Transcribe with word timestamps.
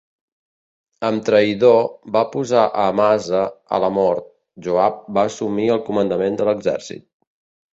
Amb 1.09 1.25
traïdor 1.27 1.83
va 2.15 2.23
posar 2.35 2.63
a 2.67 2.87
Amasa 2.93 3.41
a 3.77 3.81
la 3.85 3.91
mort, 3.99 4.27
Joab 4.69 4.99
va 5.19 5.27
assumir 5.33 5.69
el 5.77 5.85
comandament 5.91 6.41
de 6.41 6.49
l'exèrcit. 6.51 7.07